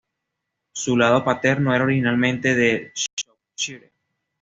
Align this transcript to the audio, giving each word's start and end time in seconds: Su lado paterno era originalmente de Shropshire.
Su 0.73 0.97
lado 0.97 1.23
paterno 1.23 1.75
era 1.75 1.83
originalmente 1.83 2.55
de 2.55 2.91
Shropshire. 2.95 3.93